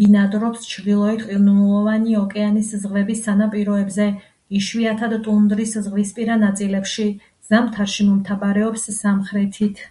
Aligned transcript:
ბინადრობს 0.00 0.66
ჩრდილოეთ 0.72 1.22
ყინულოვანი 1.30 2.14
ოკეანის 2.18 2.68
ზღვების 2.82 3.22
სანაპიროებზე, 3.28 4.06
იშვიათად 4.60 5.16
ტუნდრის 5.26 5.74
ზღვისპირა 5.88 6.38
ნაწილებში; 6.44 7.08
ზამთარში 7.52 8.08
მომთაბარეობს 8.12 8.90
სამხრეთით. 9.02 9.84